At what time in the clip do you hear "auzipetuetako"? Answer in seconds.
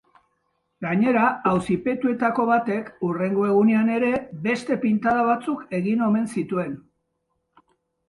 1.51-2.47